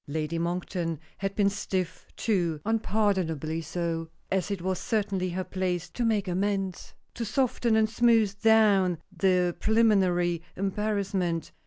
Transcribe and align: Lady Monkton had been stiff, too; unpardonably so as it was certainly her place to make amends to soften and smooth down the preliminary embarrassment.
Lady 0.07 0.39
Monkton 0.39 0.99
had 1.19 1.35
been 1.35 1.47
stiff, 1.51 2.07
too; 2.15 2.59
unpardonably 2.65 3.61
so 3.61 4.09
as 4.31 4.49
it 4.49 4.59
was 4.59 4.79
certainly 4.79 5.29
her 5.29 5.43
place 5.43 5.91
to 5.91 6.03
make 6.03 6.27
amends 6.27 6.95
to 7.13 7.23
soften 7.23 7.75
and 7.75 7.87
smooth 7.87 8.41
down 8.41 8.97
the 9.15 9.55
preliminary 9.59 10.41
embarrassment. 10.55 11.51